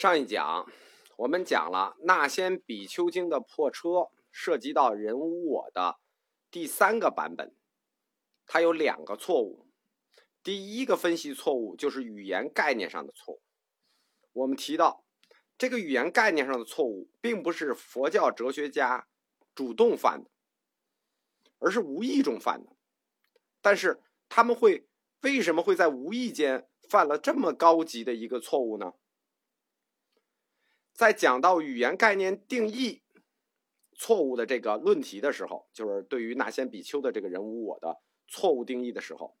[0.00, 0.66] 上一讲
[1.18, 5.98] 我们讲了《那先比丘经》的破车，涉及到人无我的
[6.50, 7.54] 第三个版本，
[8.46, 9.66] 它有两个错误。
[10.42, 13.42] 第一个分析错误就是语言概念上的错误。
[14.32, 15.04] 我们提到
[15.58, 19.06] 这个语言概念上的错误，并不是佛教哲学家
[19.54, 20.30] 主动犯的，
[21.58, 22.72] 而是无意中犯的。
[23.60, 24.88] 但是他们会
[25.20, 28.94] 为什么会在无意间犯了这么高级的一个错误呢？
[30.92, 33.02] 在讲到语言概念定义
[33.94, 39.36] 错误的这个论题的时候，就是对于那先比丘的这个人无我的错误定义的时候，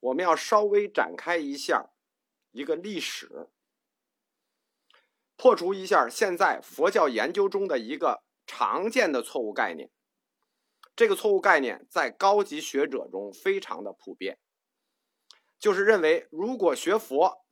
[0.00, 1.90] 我们要稍微展开一下
[2.52, 3.48] 一个历史，
[5.36, 9.90] 破除一下现在佛教研究中的一个常见的错误概念。
[10.96, 14.38] 这个错误概念在高级学者中非常的普遍，
[15.58, 17.44] 就是认为如果学佛，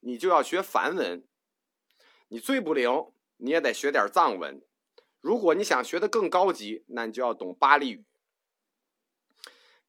[0.00, 1.26] 你就要学梵文。
[2.28, 4.62] 你最不灵，你也得学点藏文。
[5.20, 8.04] 如果你想学的更高级，那你就要懂巴利语。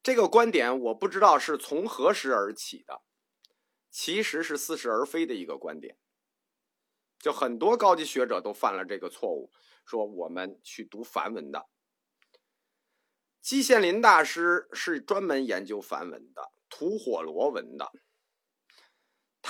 [0.02, 3.02] 这个观点我不知道是从何时而起的，
[3.92, 5.98] 其实是似是而非的一个观点。
[7.20, 9.52] 就很多高级学者都犯了这个错误，
[9.84, 11.68] 说我们去读梵文的。
[13.42, 17.92] 季羡林大师是专门研究梵文的，吐火罗文的。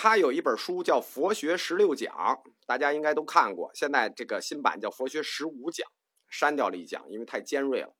[0.01, 2.15] 他有一本书叫《佛学十六讲》，
[2.65, 3.69] 大家应该都看过。
[3.73, 5.85] 现在这个新版叫《佛学十五讲》，
[6.29, 7.93] 删掉了一讲，因为太尖锐了。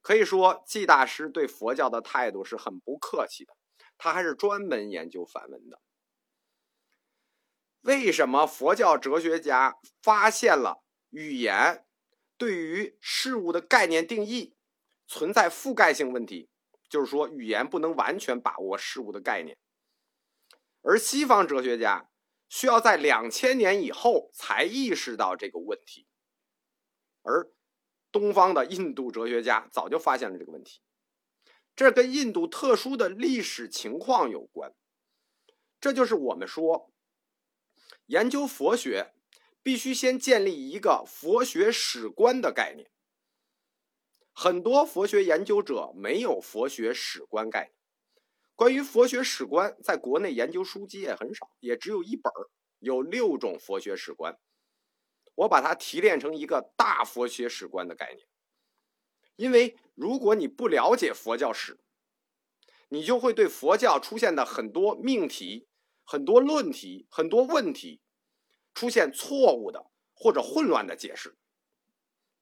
[0.00, 3.54] 可以说，季大师对佛教的态度是很不客气的。
[3.96, 5.80] 他还是专门研究梵文的。
[7.82, 11.84] 为什么佛教哲学家发现了语言
[12.36, 14.56] 对于事物的概念定义
[15.06, 16.50] 存在覆盖性问题？
[16.88, 19.56] 就是说，语言不能完全把握事物的概念。
[20.82, 22.10] 而西方哲学家
[22.48, 26.06] 需要在两千年以后才意识到这个问题，
[27.22, 27.50] 而
[28.10, 30.82] 东方的印度哲学家早就发现了这个问题。
[31.74, 34.74] 这跟印度特殊的历史情况有关。
[35.80, 36.92] 这就是我们说，
[38.06, 39.14] 研究佛学
[39.62, 42.90] 必须先建立一个佛学史观的概念。
[44.32, 47.81] 很多佛学研究者没有佛学史观概念。
[48.54, 52.32] 关于佛学史观，在国内研究书籍也很少，也只有一本
[52.78, 54.38] 有六种佛学史观。
[55.34, 58.28] 我把它提炼成一个大佛学史观的概念。
[59.36, 61.80] 因为如果你不了解佛教史，
[62.90, 65.66] 你就会对佛教出现的很多命题、
[66.04, 68.02] 很多论题、很多问题
[68.74, 71.36] 出现错误的或者混乱的解释。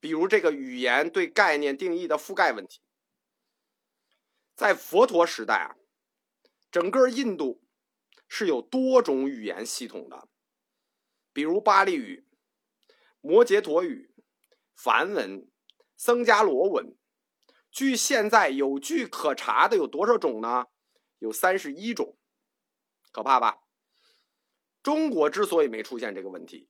[0.00, 2.80] 比如这个语言对概念定义的覆盖问题，
[4.56, 5.76] 在佛陀时代啊。
[6.70, 7.62] 整个印度
[8.28, 10.28] 是有多种语言系统的，
[11.32, 12.28] 比如巴利语、
[13.20, 14.14] 摩羯陀语、
[14.74, 15.50] 梵文、
[15.96, 16.96] 僧伽罗文。
[17.72, 20.66] 据现在有据可查的有多少种呢？
[21.18, 22.16] 有三十一种，
[23.12, 23.60] 可怕吧？
[24.82, 26.68] 中国之所以没出现这个问题，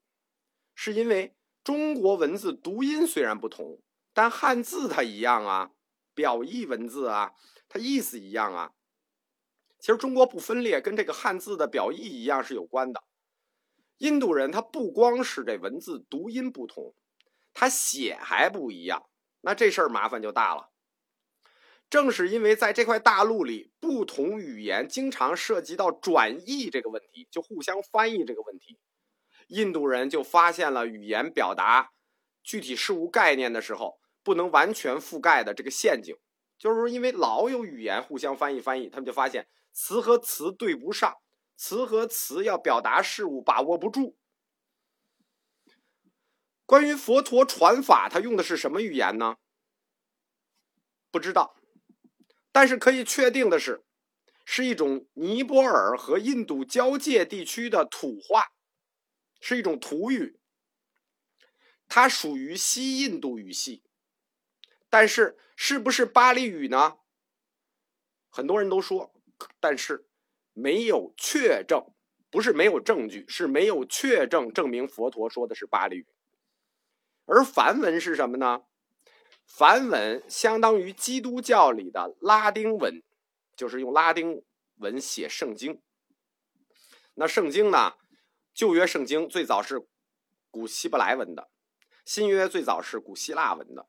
[0.75, 3.81] 是因为中国文字读音虽然不同，
[4.13, 5.71] 但汉字它一样啊，
[6.15, 7.33] 表意文字啊，
[7.69, 8.75] 它意思一样啊。
[9.81, 13.03] 其实中国不分裂，跟这个汉字的表意一样是有关的。
[13.99, 16.95] 印度人他不光是这文字读音不同，
[17.53, 19.07] 他写还不一样，
[19.41, 20.71] 那这事儿麻烦就大了。
[21.89, 28.79] 正是因为在这块大陆里，不同语言经常涉及到转译这个问题，就互相翻译这个问题，
[29.49, 31.91] 印度人就发现了语言表达
[32.43, 36.15] 具体事物概念的时候不能完全覆盖的这个陷阱，
[36.61, 39.49] 就是说，因为老有语言互相翻译翻译，他们就发现。
[39.73, 41.17] 词和词对不上，
[41.57, 44.19] 词和词要表达事物把握不住。
[46.67, 49.37] 关于佛陀传法，他用的是什么语言呢？
[51.11, 51.57] 不知道，
[52.53, 53.83] 但是可以确定的是，
[54.45, 58.49] 是一种尼泊尔和印度交界地区的土话，
[59.41, 60.41] 是一种土语。
[61.89, 63.83] 它属于西印度语系，
[64.91, 66.99] 但是是不是巴利语呢？
[68.29, 69.15] 很多人都说。
[69.59, 70.07] 但是
[70.53, 71.95] 没有确证，
[72.29, 76.07] 不是没有证据，是没有确证证明佛陀说的是巴利语。
[77.25, 78.65] 而梵文是什么呢？
[79.47, 83.03] 梵文相当于基督教里的拉丁文，
[83.57, 84.45] 就是用拉丁
[84.77, 85.81] 文写圣经。
[87.15, 87.95] 那圣经呢？
[88.53, 89.87] 旧约圣经最早是
[90.51, 91.49] 古希伯来文的，
[92.05, 93.89] 新约最早是古希腊文的，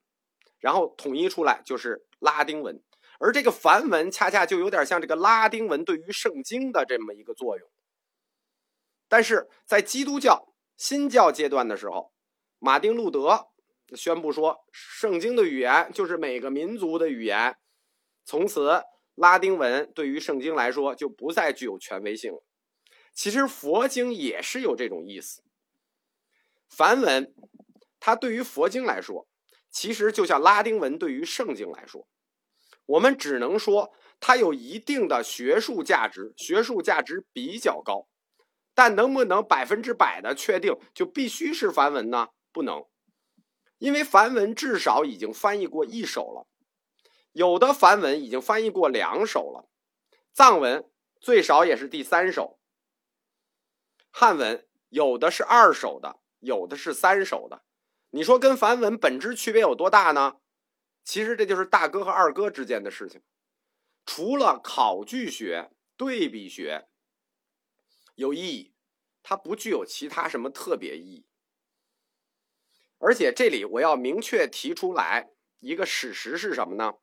[0.62, 2.82] 然后统一出来就是拉丁文。
[3.20, 7.70] 而这个梵文恰恰就有点像这个拉丁文对于圣经的这么一个作用，
[9.08, 12.12] 但是在基督教新教阶段的时候，
[12.58, 13.50] 马丁路德
[13.94, 17.58] 宣布说，圣经的语言就是每个民族的语言，
[18.26, 18.82] 从此
[19.14, 22.44] 拉丁文对于圣经来说就不再具有权威性了。
[23.14, 25.44] 其实佛经也是有这种意思。
[26.70, 27.36] 梵文，
[28.00, 29.28] 它对于佛经来说，
[29.72, 32.08] 其实就像拉丁文对于圣经来说，
[32.86, 38.08] 我们只能说它有一定的学术价值，学术价值比较高。
[38.74, 42.30] 但能不能百分之百的确定就必须是梵文呢？
[42.54, 42.86] 不能，
[43.80, 46.48] 因为梵文至少已经翻译过一首了，
[47.34, 49.70] 有的梵文已经翻译过两首了，
[50.32, 50.90] 藏文
[51.20, 52.60] 最少也是第三首，
[54.10, 57.64] 汉文有的是二首的，有的是三首的。
[58.12, 60.38] 你说跟梵文本质区别有多大呢？
[61.04, 63.22] 其实这就是大哥和二哥之间的事情，
[64.06, 66.88] 除了考据学、对比学。
[68.16, 68.74] 有意义，
[69.24, 71.26] 它不具有其他什么特别意义。
[73.00, 76.96] 而且这里我要明确提出来一个史实是什么呢？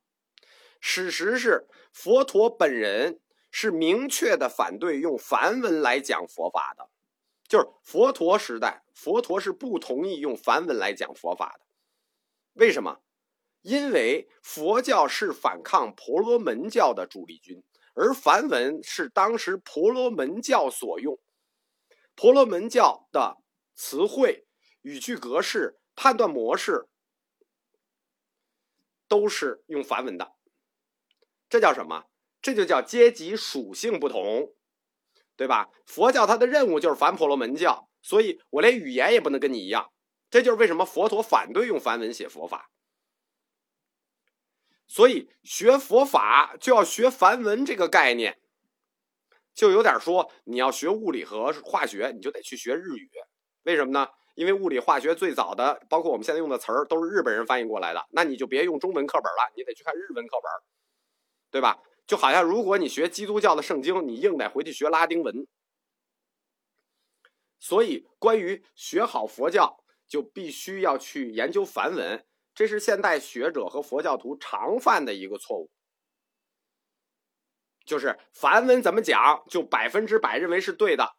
[0.80, 3.20] 史实是佛陀本人
[3.50, 6.88] 是明确的反对用梵文来讲佛法的，
[7.48, 11.66] 就是佛陀时代，佛陀是不同意用梵文来讲佛法的。
[12.52, 13.00] 为什么？
[13.62, 17.64] 因为佛教是反抗婆罗门教的主力军。
[17.94, 21.18] 而梵文是当时婆罗门教所用，
[22.14, 23.38] 婆罗门教的
[23.74, 24.46] 词汇、
[24.82, 26.88] 语句格式、判断模式
[29.08, 30.36] 都是用梵文的。
[31.48, 32.04] 这叫什么？
[32.40, 34.54] 这就叫阶级属性不同，
[35.38, 35.68] 对吧？
[35.86, 39.92] 佛教它的任务就是反婆罗门教，所以我连语言也不能跟你一样。
[40.28, 42.72] 这就是为什么佛陀反对用梵文写佛法。
[44.88, 48.40] 所以学佛法就要学梵文这个概念，
[49.54, 53.08] 就有点说你要学物理和化学，你就得去学日语。
[53.62, 54.08] 为什么呢？
[54.34, 58.04] 因为物理化学最早的，包括我们现在用的词儿，都是日本人翻译过来的。
[58.10, 60.50] 那你就别用中文课本了，你得去看日文课本，
[61.52, 61.78] 对吧？
[62.08, 65.46] 就好像如果你学基督教的圣经，你硬得回去学拉丁文。
[67.60, 72.24] 所以，关于学好佛教，就必须要去研究梵文。
[72.54, 75.70] 这是现代学者和佛教徒常犯的一个错误，
[77.84, 81.14] 就是梵文怎么讲就百分之百认为是对的，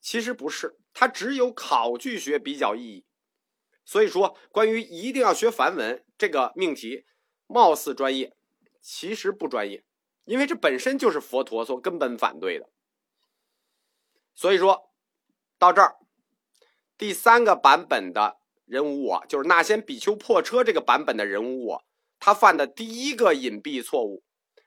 [0.00, 3.06] 其实不是，它只有考据学比较意义。
[3.84, 7.06] 所以说，关于一定要学梵文这个命题，
[7.46, 8.34] 貌似专业，
[8.82, 9.82] 其实不专业，
[10.26, 12.68] 因为这本身就是佛陀所根本反对的。
[14.34, 14.92] 所以说
[15.58, 15.96] 到这儿，
[16.98, 18.36] 第三个版本的。
[18.66, 21.84] 人无我，就是那先比丘破车这个版本的人无我，
[22.18, 24.24] 他犯的第一个隐蔽错误，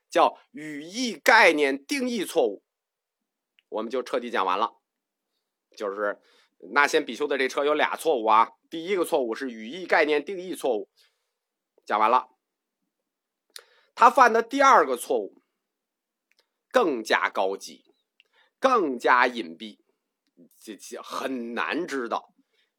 [0.08, 2.62] 叫语义概念定义错误，
[3.68, 4.78] 我们就彻底讲完了。
[5.76, 6.18] 就是
[6.72, 10.88] 那先比丘的这车有俩错误啊，第一个错误是语义概念定义错误，
[11.84, 12.30] 讲完了。
[13.94, 15.39] 他犯的第二个错误
[16.70, 17.84] 更加高级，
[18.58, 19.78] 更加隐蔽，
[20.58, 22.32] 这这很难知道。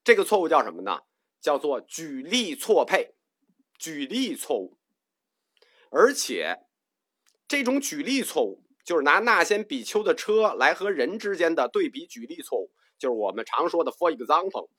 [0.03, 1.01] 这个错误叫什么呢？
[1.39, 3.15] 叫做举例错配，
[3.77, 4.77] 举例错误，
[5.89, 6.59] 而且
[7.47, 14.69] 这种举例错误就是拿那先比丘的车来和人之间的对比举例错误，就是我们常说的 for example，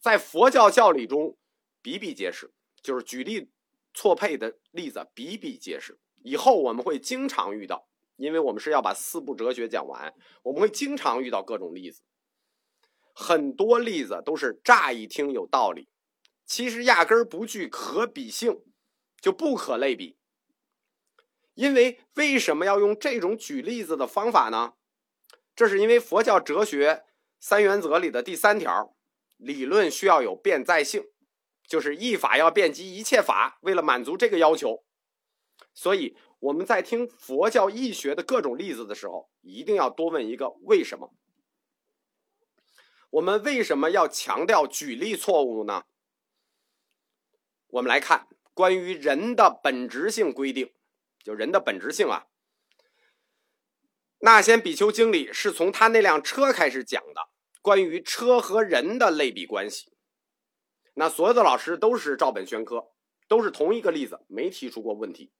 [0.00, 1.36] 在佛教教理中
[1.80, 3.50] 比比皆是，就是举例
[3.94, 6.00] 错配的例子比比皆是。
[6.24, 12.02] 以后我们会经常遇到，因为我们是要把四部哲学讲完，我们会经常遇到各种例子，
[13.12, 15.88] 很多例子都是乍一听有道理。
[16.44, 18.62] 其实压根儿不具可比性，
[19.20, 20.18] 就不可类比。
[21.54, 24.74] 因为为什么要用这种举例子的方法呢？
[25.54, 27.04] 这是因为佛教哲学
[27.38, 28.96] 三原则里的第三条，
[29.36, 31.04] 理论需要有变在性，
[31.66, 33.58] 就是一法要遍及一切法。
[33.60, 34.84] 为了满足这个要求，
[35.74, 41.14] 所以我们在听佛教义学的各种例子的时候，一定要多问一个为什么。
[43.10, 45.84] 我们为什么要强调举例错误呢？
[47.68, 50.72] 我们来看关于人的本质性规定，
[51.22, 52.26] 就人的本质性啊。
[54.18, 57.28] 那先比丘经里是从他那辆车开始讲的，
[57.60, 59.92] 关于车和人的类比关系。
[60.94, 62.88] 那所有的老师都是照本宣科，
[63.28, 65.30] 都是同一个例子，没提出过问题。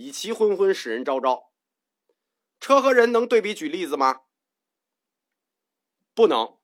[0.00, 1.52] 以其昏昏，使人昭昭。
[2.58, 4.22] 车和人能对比举例子吗？
[6.14, 6.58] 不能。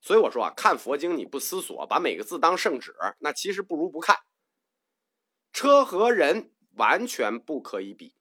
[0.00, 4.18] 所以我说啊，看佛经你不思索，把每个字当圣旨，那其实不如不看。
[5.52, 8.16] 车和人完全不可以比。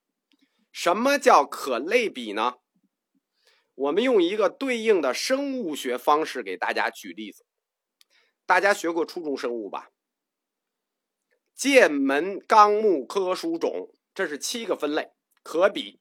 [0.71, 2.57] 什么叫可类比呢？
[3.73, 7.43] 我们用一个对应的生物学方式给大家举例子。
[8.45, 9.89] 大家学过初中生物吧？
[11.55, 15.99] 剑门纲目科属种，这是七个分类，可比。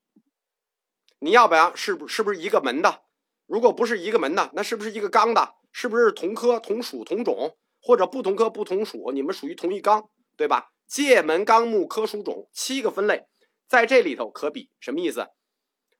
[1.18, 1.74] 你要不要？
[1.74, 3.02] 是不是不是一个门的？
[3.46, 5.54] 如果不是一个门的，那是不是一个纲的？
[5.70, 9.12] 是不是同科同属同种，或者不同科不同属？
[9.12, 10.72] 你们属于同一纲，对吧？
[10.86, 13.26] 界门纲目科属种七个分类，
[13.66, 15.28] 在这里头可比什么意思？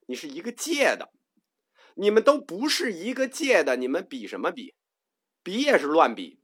[0.07, 1.11] 你是一个界的，
[1.95, 4.75] 你们都不是一个界的，你们比什么比？
[5.43, 6.41] 比也是乱比，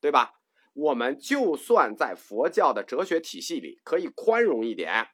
[0.00, 0.34] 对吧？
[0.72, 5.08] 我们就算在佛教的哲学体系里可以宽容一点，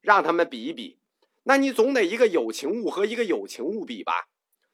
[0.00, 0.98] 让他们比一比，
[1.44, 4.28] 那你总得一个有情物和一个有情物比吧？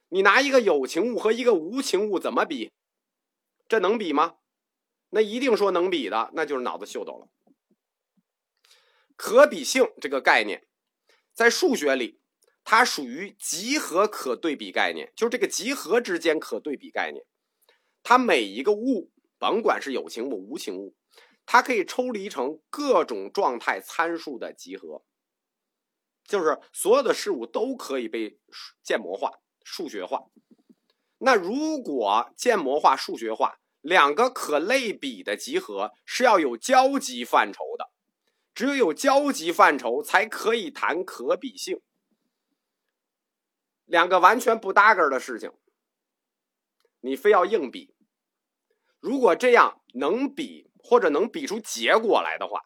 [0.08, 2.72] 你拿一个有情物和一个无情物怎么比？
[3.68, 4.36] 这能比吗？
[5.10, 7.28] 那一定说能比的，那就是脑子秀逗了。
[9.16, 10.66] 可比性这个概念，
[11.32, 12.20] 在数学里，
[12.64, 17.24] 它属于集合可对比概念，就是这个集合之间可对比概念。
[18.02, 19.12] 它每一个物，
[19.44, 20.94] 甭管是有情物、无情物，
[21.44, 25.04] 它可以抽离成各种状态参数的集合，
[26.24, 28.38] 就是所有的事物都可以被
[28.82, 29.30] 建模化、
[29.62, 30.30] 数学化。
[31.18, 37.90] 那如果建模化、数学化，两个可类比的集合是要有交集范畴的，
[38.54, 41.82] 只有有交集范畴才可以谈可比性。
[43.84, 45.52] 两个完全不搭个的事情，
[47.00, 47.93] 你非要硬比，
[49.04, 52.62] 如果这样能比或者能比出结果来的话，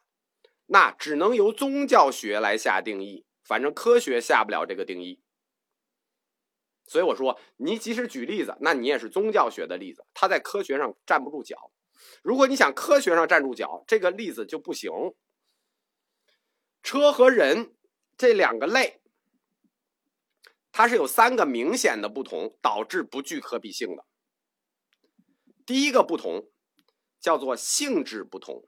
[0.67, 5.21] 那只能由宗教学来下定义，反正科学下不了这个定义。
[6.87, 11.73] 所以我说，你即使举例子，那你也是宗教学的例子，它在科学上站不住脚。
[12.23, 14.93] 如果你想科学上站住脚，这个例子就不行。
[16.85, 17.75] 车和人
[18.17, 19.01] 这两个类，
[20.71, 24.05] 它是有三个明显的不同，导致不具可比性的。
[25.69, 26.51] 第一个不同
[27.21, 28.67] 叫做性质不同。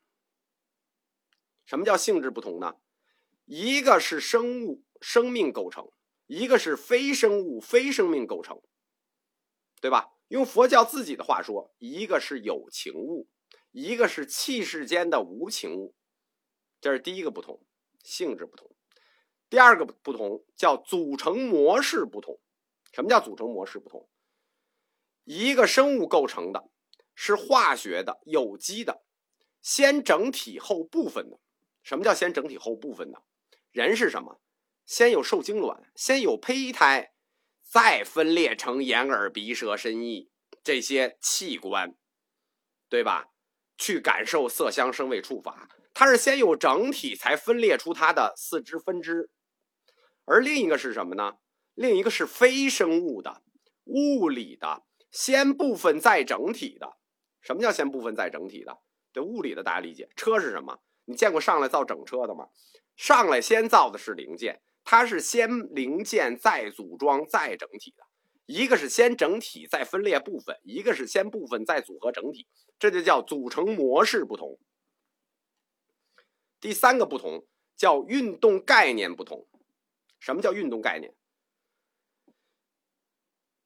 [1.65, 2.75] 什么叫性质不同呢？
[3.47, 5.91] 一个是生物生命构成。
[6.27, 8.61] 一个是非生物、非生命构成，
[9.81, 10.11] 对吧？
[10.29, 13.31] 用佛教自己的话说，一个是有情物，
[13.71, 15.97] 一个是气世间的无情物，
[16.83, 17.65] 这是第一个不同，
[18.05, 18.71] 性质不同。
[19.49, 22.39] 第二个不同叫组成模式不同。
[22.93, 24.07] 什么叫组成模式不同？
[25.25, 26.70] 一个生物构成的
[27.23, 29.03] 是化学的、有机的，
[29.61, 31.39] 先整体后部分的。
[31.83, 33.23] 什么叫先整体后部分的？
[33.73, 34.41] 人是什么？
[34.87, 37.13] 先有受精卵，先有胚胎，
[37.63, 40.31] 再分裂成眼耳鼻舌身意
[40.65, 41.95] 这些器官，
[42.89, 43.27] 对吧？
[43.77, 49.31] 去感受色香声味触法，它是先有整体，才分裂出它的四肢分支。
[50.25, 51.35] 而另一个是什么呢？
[51.75, 53.43] 另一个是非生物的、
[53.85, 56.97] 物理的，先部分再整体的。
[57.41, 58.79] 什么叫先部分再整体的？
[59.13, 60.81] 对物理的大家理解，车是什么？
[61.05, 62.49] 你见过上来造整车的吗？
[62.97, 64.63] 上来先造的是零件。
[64.83, 68.05] 它是先零件再组装再整体的，
[68.47, 74.59] 一个是先整体再分裂部分，一个是先部分再组合整体，这就叫组成模式不同。
[76.61, 79.47] 第三个不同叫运动概念不同。
[80.19, 81.15] 什么叫运动概念？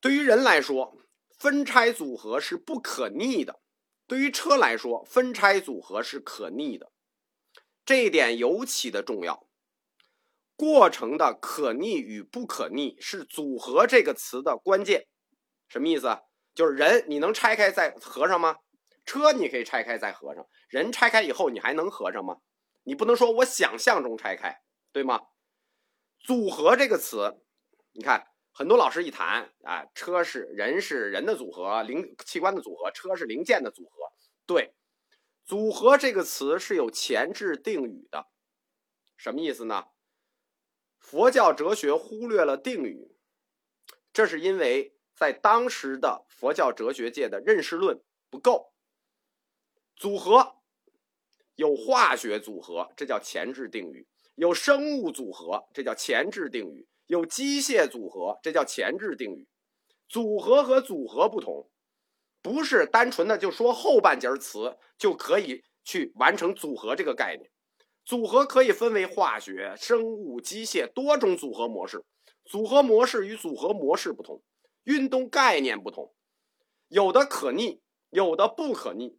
[0.00, 0.98] 对于人来说，
[1.38, 3.60] 分拆组合是不可逆的；
[4.06, 6.92] 对于车来说，分拆组合是可逆的。
[7.84, 9.46] 这一点尤其的重要。
[10.56, 15.08] 过程的可逆与不可逆是“组合”这个词的关键，
[15.68, 16.18] 什么意思？
[16.54, 18.58] 就是人你能拆开再合上吗？
[19.04, 22.38] 车你可以拆开再合上，人拆开以后你还能合上吗？
[22.84, 25.20] 你不能说我想象中拆开，对吗？
[26.20, 27.40] 组合这个词，
[27.92, 34.12] 你看很多老师一谈啊，车是人是人的组合，零器官的组合，车是零件的组合。
[34.46, 34.74] 对，
[35.44, 38.28] 组合这个词是有前置定语的，
[39.16, 39.88] 什么意思呢？
[41.00, 43.16] 佛教哲学忽略了定语，
[44.12, 48.72] 这是因为在当时的佛教哲学界的认识论不够。
[49.96, 50.62] 组合
[51.56, 54.06] 有化学组合，这叫前置定语；
[54.36, 59.48] 有生物组合，这叫前置定语；有机械组合，这叫前置定语。
[60.08, 61.70] 组合和组合不同，
[62.42, 67.50] 不是单纯的就说后半截词就可以去完成组合这个概念。
[68.04, 72.04] 组合可以分为化学、生物、机械多种组合模式。
[72.44, 74.42] 组合模式与组合模式不同，
[74.82, 76.14] 运动概念不同，
[76.88, 77.80] 有的可逆，
[78.10, 79.18] 有的不可逆，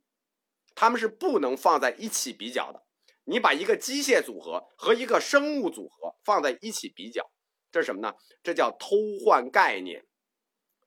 [0.75, 2.84] 它们是不能放在一起比较的。
[3.24, 7.32] 你把一个机械组合和一个生物组合放在一起比较，
[7.75, 8.15] 这是什么呢？
[8.41, 10.05] 这叫偷换概念，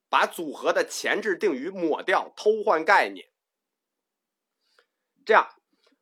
[0.08, 3.28] 把组合的前置定语抹掉，偷换概念。
[5.26, 5.46] 这样，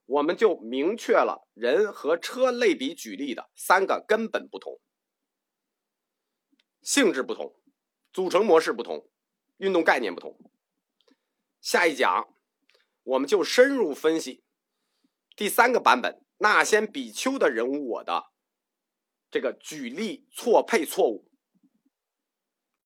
[0.05, 4.79] 我们就明确了人和车类比举例的三个根本不同：
[6.83, 7.57] 性质不同，
[8.13, 9.09] 组成模式不同，
[9.57, 10.39] 运动概念不同。
[11.61, 12.33] 下一讲，
[13.03, 14.45] 我们就深入分析
[15.35, 18.31] 第三个版本那先比丘的人物我的
[19.37, 21.26] 这个举例错配错误。